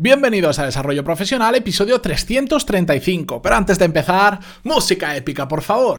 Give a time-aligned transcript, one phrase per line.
[0.00, 3.42] Bienvenidos a Desarrollo Profesional, episodio 335.
[3.42, 5.96] Pero antes de empezar, música épica, por favor.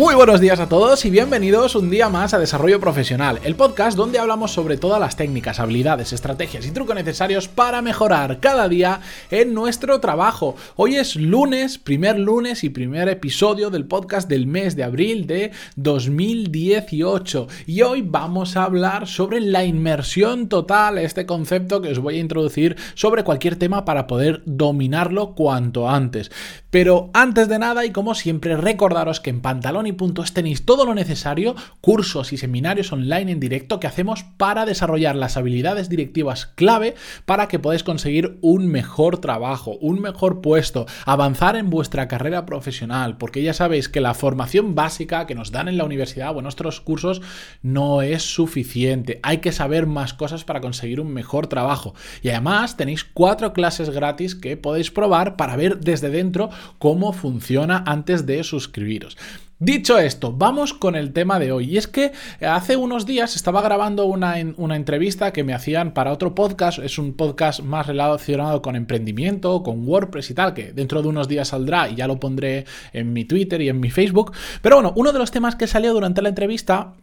[0.00, 3.98] Muy buenos días a todos y bienvenidos un día más a Desarrollo Profesional, el podcast
[3.98, 9.02] donde hablamos sobre todas las técnicas, habilidades, estrategias y trucos necesarios para mejorar cada día
[9.30, 10.56] en nuestro trabajo.
[10.76, 15.50] Hoy es lunes, primer lunes y primer episodio del podcast del mes de abril de
[15.76, 22.16] 2018 y hoy vamos a hablar sobre la inmersión total, este concepto que os voy
[22.16, 26.30] a introducir sobre cualquier tema para poder dominarlo cuanto antes.
[26.70, 29.89] Pero antes de nada y como siempre recordaros que en pantalón
[30.32, 35.36] tenéis todo lo necesario, cursos y seminarios online en directo que hacemos para desarrollar las
[35.36, 41.70] habilidades directivas clave para que podáis conseguir un mejor trabajo, un mejor puesto, avanzar en
[41.70, 45.84] vuestra carrera profesional, porque ya sabéis que la formación básica que nos dan en la
[45.84, 47.22] universidad o en nuestros cursos
[47.62, 49.20] no es suficiente.
[49.22, 51.94] Hay que saber más cosas para conseguir un mejor trabajo.
[52.22, 57.82] Y además tenéis cuatro clases gratis que podéis probar para ver desde dentro cómo funciona
[57.86, 59.16] antes de suscribiros.
[59.62, 61.74] Dicho esto, vamos con el tema de hoy.
[61.74, 66.12] Y es que hace unos días estaba grabando una, una, entrevista que me hacían para
[66.12, 66.78] otro podcast.
[66.78, 71.28] Es un podcast más relacionado con emprendimiento, con WordPress y tal, que dentro de unos
[71.28, 74.32] días saldrá y ya lo pondré en mi Twitter y en mi Facebook.
[74.62, 76.94] Pero bueno, uno de los temas que salió durante la entrevista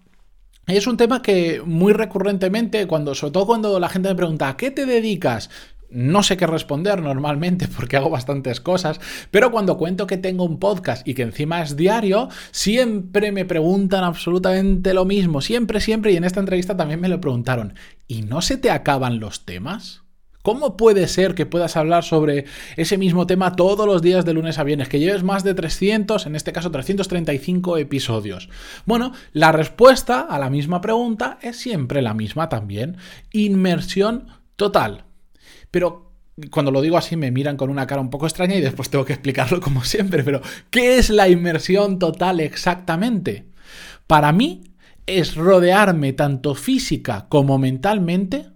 [0.66, 4.58] es un tema que muy recurrentemente, cuando, sobre todo cuando la gente me pregunta, ¿a
[4.58, 5.52] qué te dedicas?
[5.90, 9.00] No sé qué responder normalmente porque hago bastantes cosas,
[9.32, 14.04] pero cuando cuento que tengo un podcast y que encima es diario, siempre me preguntan
[14.04, 17.74] absolutamente lo mismo, siempre, siempre, y en esta entrevista también me lo preguntaron,
[18.08, 20.04] ¿y no se te acaban los temas?
[20.48, 22.46] ¿Cómo puede ser que puedas hablar sobre
[22.78, 26.26] ese mismo tema todos los días de lunes a viernes, que lleves más de 300,
[26.26, 28.48] en este caso 335 episodios?
[28.86, 32.96] Bueno, la respuesta a la misma pregunta es siempre la misma también,
[33.34, 35.07] inmersión total.
[35.72, 36.08] Pero
[36.52, 39.06] cuando lo digo así me miran con una cara un poco extraña y después tengo
[39.06, 40.24] que explicarlo como siempre.
[40.24, 43.46] Pero, ¿qué es la inmersión total exactamente?
[44.06, 44.64] Para mí
[45.06, 48.48] es rodearme tanto física como mentalmente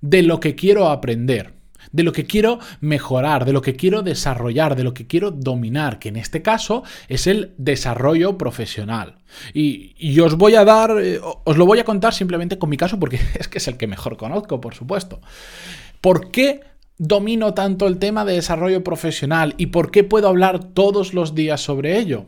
[0.00, 1.54] de lo que quiero aprender,
[1.92, 5.98] de lo que quiero mejorar, de lo que quiero desarrollar, de lo que quiero dominar,
[5.98, 9.16] que en este caso es el desarrollo profesional.
[9.54, 12.98] Y, os voy a dar, eh, os lo voy a contar simplemente con mi caso
[12.98, 15.20] porque es que es el que mejor conozco, por supuesto.
[16.00, 16.60] ¿Por qué
[16.96, 21.60] domino tanto el tema de desarrollo profesional y por qué puedo hablar todos los días
[21.60, 22.26] sobre ello?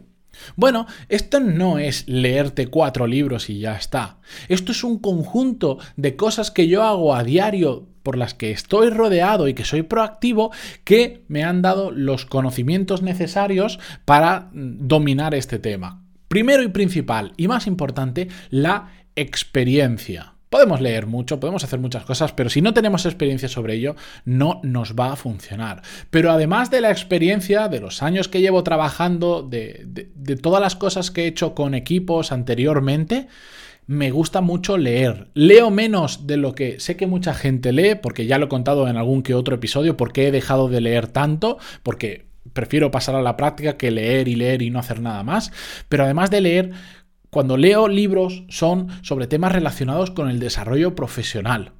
[0.56, 4.18] Bueno, esto no es leerte cuatro libros y ya está.
[4.48, 8.90] Esto es un conjunto de cosas que yo hago a diario por las que estoy
[8.90, 10.50] rodeado y que soy proactivo
[10.84, 16.04] que me han dado los conocimientos necesarios para mm, dominar este tema.
[16.28, 20.34] Primero y principal y más importante, la experiencia.
[20.52, 23.96] Podemos leer mucho, podemos hacer muchas cosas, pero si no tenemos experiencia sobre ello,
[24.26, 25.80] no nos va a funcionar.
[26.10, 30.10] Pero además de la experiencia, de los años que llevo trabajando, de,
[30.42, 33.28] todas las cosas que he hecho con equipos anteriormente,
[33.86, 35.28] me gusta mucho leer.
[35.32, 38.86] Leo menos de lo que sé que mucha gente lee, porque ya lo he contado
[38.88, 43.22] en algún que otro episodio, porque he dejado de leer tanto, porque prefiero pasar a
[43.22, 45.50] la práctica que leer y leer y no hacer nada más.
[45.88, 46.72] Pero además de leer,
[47.32, 51.72] cuando leo libros son sobre temas relacionados con el desarrollo profesional.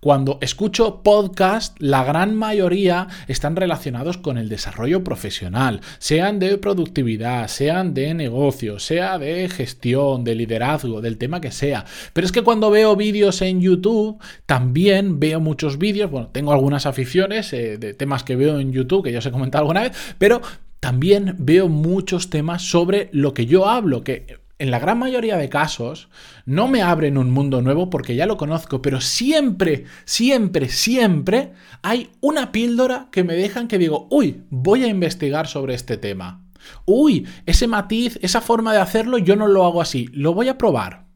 [0.00, 7.48] Cuando escucho podcast, la gran mayoría están relacionados con el desarrollo profesional, sean de productividad,
[7.48, 11.84] sean de negocio, sea de gestión, de liderazgo, del tema que sea.
[12.14, 16.86] Pero es que cuando veo vídeos en YouTube, también veo muchos vídeos, bueno, tengo algunas
[16.86, 19.92] aficiones eh, de temas que veo en YouTube, que ya os he comentado alguna vez,
[20.16, 20.40] pero
[20.80, 25.48] también veo muchos temas sobre lo que yo hablo, que en la gran mayoría de
[25.48, 26.08] casos
[26.46, 31.52] no me abren un mundo nuevo porque ya lo conozco, pero siempre, siempre, siempre
[31.82, 36.42] hay una píldora que me dejan que digo, uy, voy a investigar sobre este tema.
[36.84, 40.58] Uy, ese matiz, esa forma de hacerlo, yo no lo hago así, lo voy a
[40.58, 41.06] probar.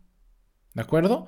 [0.74, 1.26] ¿De acuerdo?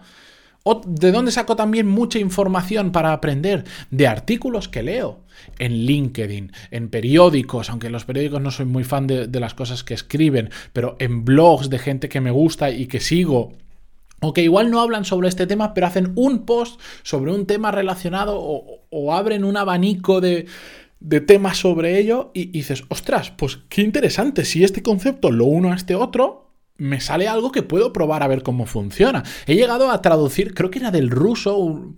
[0.87, 3.65] ¿De dónde saco también mucha información para aprender?
[3.91, 5.21] De artículos que leo
[5.59, 9.83] en LinkedIn, en periódicos, aunque en los periódicos no soy muy fan de, las cosas
[9.83, 13.53] que escriben, pero en blogs de gente que me gusta y que sigo
[14.21, 17.73] o que igual no hablan sobre este tema, pero hacen un post sobre un tema
[17.73, 20.47] relacionado o, abren un abanico de,
[21.01, 25.47] de, temas sobre ello y, y, dices, ostras, pues qué interesante, si este concepto lo
[25.47, 26.42] uno a este otro,
[26.77, 29.23] me sale algo que puedo probar a ver cómo funciona.
[29.47, 31.95] He llegado a traducir, creo que era del ruso,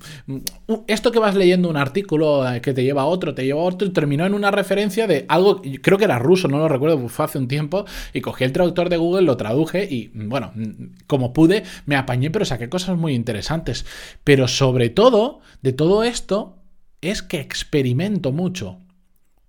[0.86, 3.64] esto que vas leyendo un artículo eh, que te lleva a otro, te lleva a
[3.64, 7.24] otro, terminó en una referencia de algo, creo que era ruso, no lo recuerdo, fue
[7.24, 10.52] hace un tiempo, y cogí el traductor de Google, lo traduje y, bueno,
[11.06, 13.86] como pude, me apañé, pero saqué cosas muy interesantes.
[14.22, 16.58] Pero sobre todo, de todo esto,
[17.00, 18.83] es que experimento mucho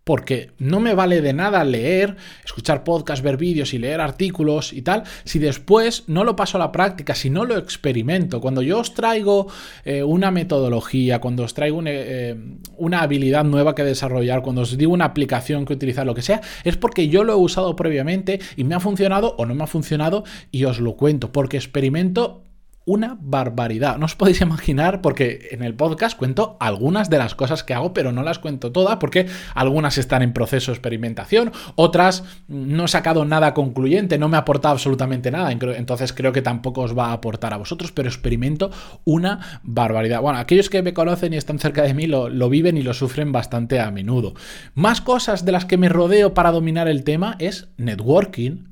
[0.06, 2.16] porque no me vale de nada leer,
[2.46, 6.60] escuchar podcasts, ver vídeos y leer artículos y tal, si después no lo paso a
[6.60, 8.40] la práctica, si no lo experimento.
[8.40, 9.48] Cuando yo os traigo
[9.84, 12.36] eh, una metodología, cuando os traigo eh,
[12.78, 16.40] una habilidad nueva que desarrollar, cuando os digo una aplicación que utilizar, lo que sea,
[16.63, 19.68] es porque yo lo he usado previamente y me ha funcionado o no me ha
[19.68, 22.44] funcionado y os lo cuento, porque experimento
[22.86, 23.98] una barbaridad.
[23.98, 27.94] No os podéis imaginar porque en el podcast cuento algunas de las cosas que hago,
[27.94, 32.88] pero no las cuento todas porque algunas están en proceso de experimentación, otras no he
[32.88, 37.08] sacado nada concluyente, no me ha aportado absolutamente nada, entonces creo que tampoco os va
[37.08, 38.70] a aportar a vosotros, pero experimento
[39.04, 40.22] una barbaridad.
[40.22, 42.94] Bueno, aquellos que me conocen y están cerca de mí lo, lo viven y lo
[42.94, 44.36] sufren bastante a menudo.
[44.76, 48.70] Más cosas de las que me rodeo para dominar el tema es networking.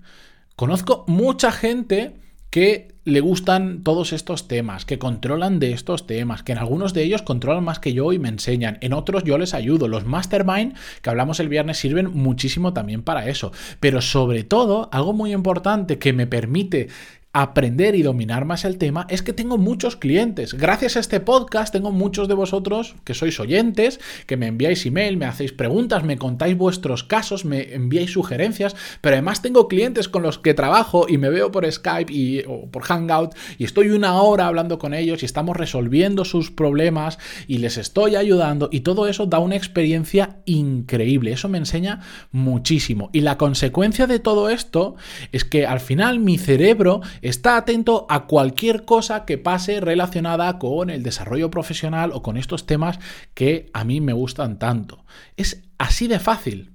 [0.55, 2.19] Conozco mucha gente
[2.51, 7.03] que le gustan todos estos temas, que controlan de estos temas, que en algunos de
[7.03, 9.87] ellos controlan más que yo y me enseñan, en otros yo les ayudo.
[9.87, 15.13] Los mastermind que hablamos el viernes sirven muchísimo también para eso, pero sobre todo algo
[15.13, 16.87] muy importante que me permite
[17.33, 20.53] aprender y dominar más el tema es que tengo muchos clientes.
[20.53, 25.17] Gracias a este podcast tengo muchos de vosotros que sois oyentes, que me enviáis email,
[25.17, 30.21] me hacéis preguntas, me contáis vuestros casos, me enviáis sugerencias, pero además tengo clientes con
[30.21, 34.21] los que trabajo y me veo por Skype y, o por Hangout y estoy una
[34.21, 39.07] hora hablando con ellos y estamos resolviendo sus problemas y les estoy ayudando y todo
[39.07, 41.31] eso da una experiencia increíble.
[41.31, 42.01] Eso me enseña
[42.31, 43.09] muchísimo.
[43.11, 44.95] Y la consecuencia de todo esto
[45.31, 50.89] es que al final mi cerebro Está atento a cualquier cosa que pase relacionada con
[50.89, 52.99] el desarrollo profesional o con estos temas
[53.33, 55.05] que a mí me gustan tanto.
[55.37, 56.73] Es así de fácil.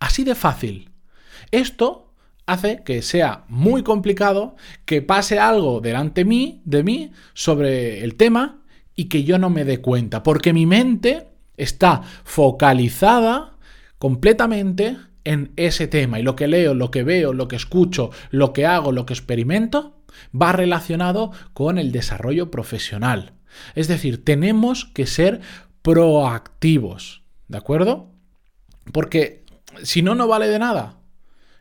[0.00, 0.90] Así de fácil.
[1.52, 2.12] Esto
[2.44, 8.64] hace que sea muy complicado que pase algo delante mí, de mí sobre el tema
[8.96, 13.58] y que yo no me dé cuenta, porque mi mente está focalizada
[13.98, 18.52] completamente en ese tema y lo que leo, lo que veo, lo que escucho, lo
[18.52, 20.02] que hago, lo que experimento,
[20.40, 23.32] va relacionado con el desarrollo profesional.
[23.74, 25.40] Es decir, tenemos que ser
[25.82, 28.10] proactivos, ¿de acuerdo?
[28.92, 29.44] Porque
[29.82, 30.98] si no, no vale de nada.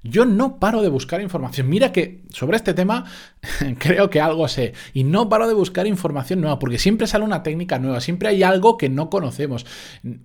[0.03, 1.69] Yo no paro de buscar información.
[1.69, 3.05] Mira que sobre este tema
[3.79, 4.73] creo que algo sé.
[4.93, 8.43] Y no paro de buscar información nueva, porque siempre sale una técnica nueva, siempre hay
[8.43, 9.65] algo que no conocemos.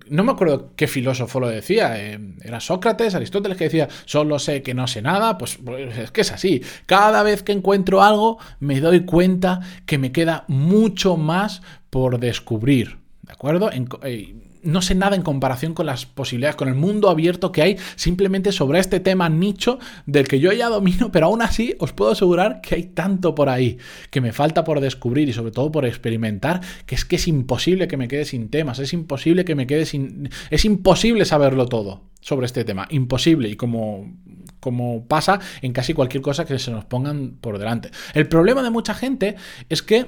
[0.09, 1.93] No me acuerdo qué filósofo lo decía.
[1.97, 5.37] Eh, era Sócrates, Aristóteles, que decía, solo sé que no sé nada.
[5.37, 6.61] Pues, pues es que es así.
[6.85, 12.97] Cada vez que encuentro algo, me doy cuenta que me queda mucho más por descubrir.
[13.21, 13.69] ¿De acuerdo?
[14.03, 17.77] Eh, no sé nada en comparación con las posibilidades, con el mundo abierto que hay
[17.95, 22.11] simplemente sobre este tema nicho del que yo ya domino, pero aún así os puedo
[22.11, 23.77] asegurar que hay tanto por ahí
[24.09, 27.87] que me falta por descubrir y sobre todo por experimentar, que es que es imposible
[27.87, 30.29] que me quede sin temas, es imposible que me quede sin...
[30.49, 34.13] es imposible saberlo todo sobre este tema, imposible y como
[34.59, 37.91] como pasa en casi cualquier cosa que se nos pongan por delante.
[38.13, 39.35] El problema de mucha gente
[39.69, 40.07] es que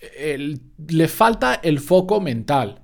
[0.00, 0.58] eh,
[0.88, 2.80] le falta el foco mental.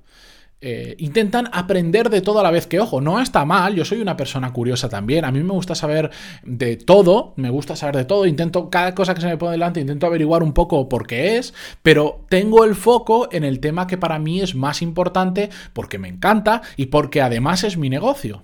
[0.62, 4.00] Eh, intentan aprender de todo a la vez que, ojo, no está mal, yo soy
[4.00, 6.10] una persona curiosa también, a mí me gusta saber
[6.44, 9.80] de todo, me gusta saber de todo, intento, cada cosa que se me pone delante,
[9.80, 11.52] intento averiguar un poco por qué es,
[11.82, 16.08] pero tengo el foco en el tema que para mí es más importante porque me
[16.08, 18.42] encanta y porque además es mi negocio.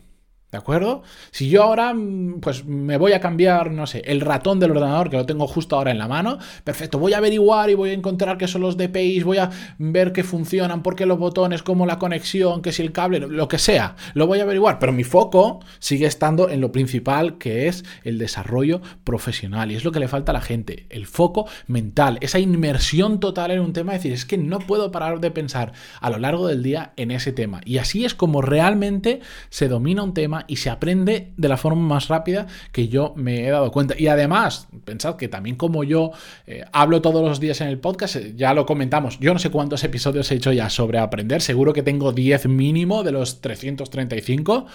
[0.53, 1.03] ¿De acuerdo?
[1.31, 5.09] Si yo ahora mm, pues me voy a cambiar, no sé, el ratón del ordenador
[5.09, 7.95] que lo tengo justo ahora en la mano, perfecto, voy a averiguar y voy a
[7.95, 11.87] encontrar qué son los DPIs, voy a ver qué funcionan, por qué los botones, cómo
[11.87, 15.05] la conexión, qué si el cable, lo que sea, lo voy a averiguar, pero mi
[15.05, 20.01] foco sigue estando en lo principal que es el desarrollo profesional y es lo que
[20.01, 24.01] le falta a la gente, el foco mental, esa inmersión total en un tema, es
[24.01, 27.33] decir, es que no puedo parar de pensar a lo largo del día en ese
[27.33, 31.57] tema y así es como realmente se domina un tema y se aprende de la
[31.57, 33.95] forma más rápida que yo me he dado cuenta.
[33.99, 36.13] Y además, pensad que también como yo
[36.47, 39.51] eh, hablo todos los días en el podcast, eh, ya lo comentamos, yo no sé
[39.51, 44.67] cuántos episodios he hecho ya sobre aprender, seguro que tengo 10 mínimo de los 335,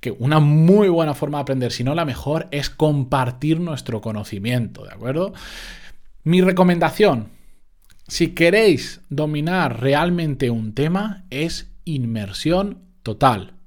[0.00, 4.84] que una muy buena forma de aprender, si no la mejor, es compartir nuestro conocimiento,
[4.84, 5.32] ¿de acuerdo?
[6.24, 7.28] Mi recomendación,
[8.06, 13.57] si queréis dominar realmente un tema, es inmersión total.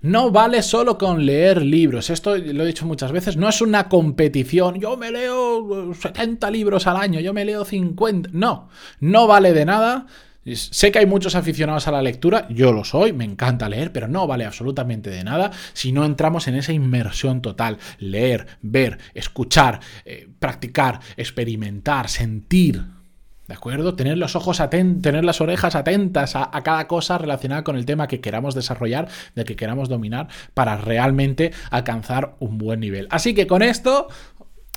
[0.00, 2.10] No vale solo con leer libros.
[2.10, 3.36] Esto lo he dicho muchas veces.
[3.36, 4.80] No es una competición.
[4.80, 7.20] Yo me leo 70 libros al año.
[7.20, 8.30] Yo me leo 50.
[8.32, 8.68] No,
[9.00, 10.06] no vale de nada
[10.54, 14.06] Sé que hay muchos aficionados a la lectura, yo lo soy, me encanta leer, pero
[14.06, 17.78] no vale absolutamente de nada si no entramos en esa inmersión total.
[17.98, 22.84] Leer, ver, escuchar, eh, practicar, experimentar, sentir.
[23.46, 23.94] ¿De acuerdo?
[23.94, 28.08] Tener los ojos atentos, tener las orejas atentas a, cada cosa relacionada con el tema
[28.08, 33.06] que queramos desarrollar, de que queramos dominar, para realmente alcanzar un buen nivel.
[33.10, 34.08] Así que con esto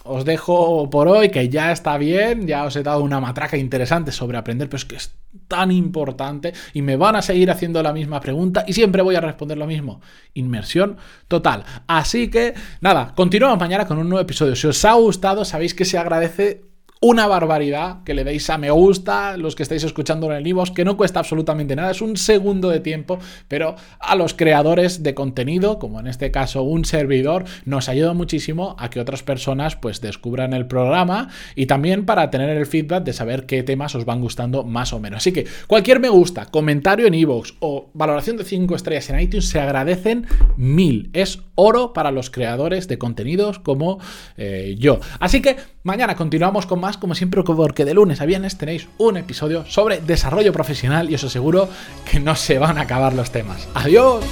[0.04, 4.12] os dejo por hoy, que ya está bien, ya os he dado una matraca interesante
[4.12, 5.16] sobre aprender, pero es que es
[5.48, 9.22] tan importante y me van a seguir haciendo la misma pregunta y siempre voy a
[9.22, 10.02] responder lo mismo.
[10.34, 10.98] Inmersión
[11.28, 11.64] total.
[11.88, 14.56] Así que nada, continuamos mañana con un nuevo episodio.
[14.56, 16.69] Si os ha gustado, sabéis que se agradece
[17.02, 20.72] una barbaridad que le deis a me gusta, los que estáis escuchando en el Nivos,
[20.72, 25.14] que no cuesta absolutamente nada, es un segundo de tiempo, pero a los creadores de
[25.14, 30.02] contenido, como en este caso un servidor, nos ayuda muchísimo a que otras personas pues
[30.02, 34.20] descubran el programa y también para tener el feedback de saber qué temas os van
[34.20, 35.20] gustando más o menos.
[35.20, 39.48] Así que cualquier me gusta, comentario en iVoox o valoración de 5 estrellas en iTunes
[39.48, 40.28] se agradecen
[40.58, 41.10] mil.
[41.14, 44.00] Es oro para los creadores de contenidos como
[44.36, 45.00] eh, yo.
[45.20, 49.66] Así que mañana continuamos con como siempre, porque de lunes a viernes tenéis un episodio
[49.66, 51.70] sobre desarrollo profesional y os aseguro
[52.10, 53.68] que no se van a acabar los temas.
[53.74, 54.24] ¡Adiós!